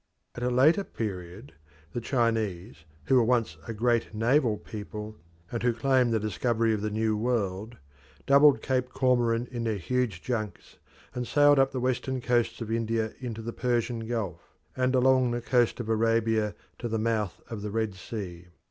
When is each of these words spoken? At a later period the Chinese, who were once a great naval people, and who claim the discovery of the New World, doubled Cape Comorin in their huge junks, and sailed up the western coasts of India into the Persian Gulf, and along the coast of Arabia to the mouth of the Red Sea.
At 0.33 0.41
a 0.41 0.49
later 0.49 0.83
period 0.83 1.53
the 1.93 2.01
Chinese, 2.01 2.85
who 3.03 3.13
were 3.17 3.23
once 3.23 3.57
a 3.67 3.71
great 3.75 4.15
naval 4.15 4.57
people, 4.57 5.19
and 5.51 5.61
who 5.61 5.73
claim 5.73 6.09
the 6.09 6.19
discovery 6.19 6.73
of 6.73 6.81
the 6.81 6.89
New 6.89 7.15
World, 7.15 7.77
doubled 8.25 8.63
Cape 8.63 8.89
Comorin 8.89 9.45
in 9.51 9.63
their 9.63 9.77
huge 9.77 10.23
junks, 10.23 10.79
and 11.13 11.27
sailed 11.27 11.59
up 11.59 11.71
the 11.71 11.79
western 11.79 12.19
coasts 12.19 12.61
of 12.61 12.71
India 12.71 13.13
into 13.19 13.43
the 13.43 13.53
Persian 13.53 14.07
Gulf, 14.07 14.41
and 14.75 14.95
along 14.95 15.29
the 15.29 15.39
coast 15.41 15.79
of 15.79 15.87
Arabia 15.87 16.55
to 16.79 16.87
the 16.87 16.97
mouth 16.97 17.39
of 17.47 17.61
the 17.61 17.69
Red 17.69 17.93
Sea. 17.93 18.47